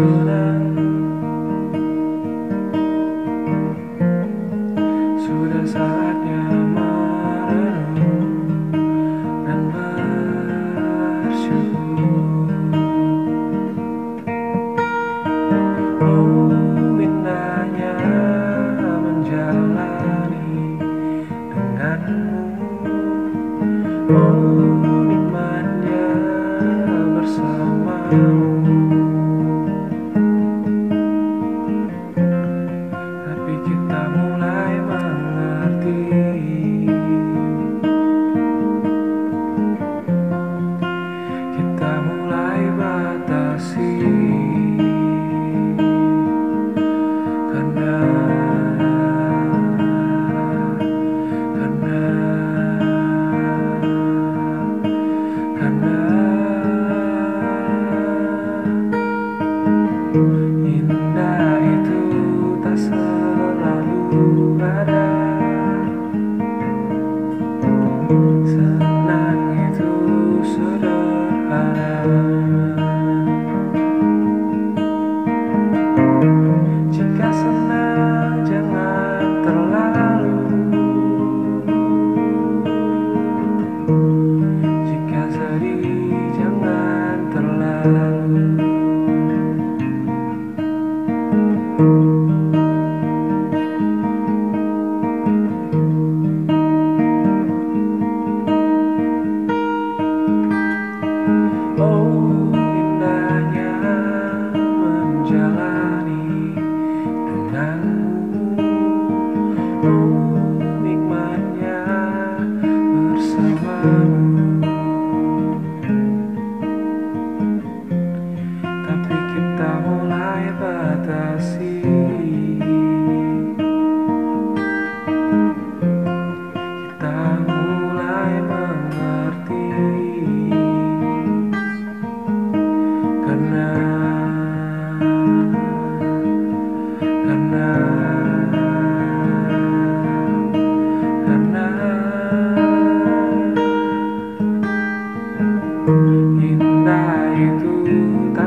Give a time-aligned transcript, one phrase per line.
[0.00, 0.56] sudah.
[5.20, 6.40] Sudah saatnya
[6.72, 8.48] merenung
[9.44, 9.60] dan
[11.20, 11.44] bersyukur.
[16.00, 16.48] Oh
[16.96, 18.00] indahnya
[19.04, 20.80] menjalani
[21.52, 22.40] denganmu.
[24.08, 24.64] Oh
[25.04, 26.08] nikmatnya
[27.20, 28.49] bersamamu.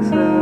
[0.00, 0.39] casa.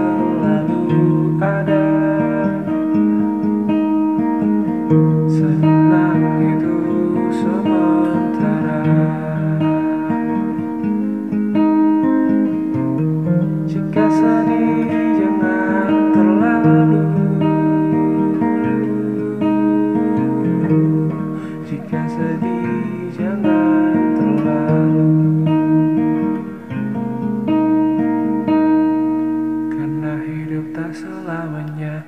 [30.99, 32.03] selamanya.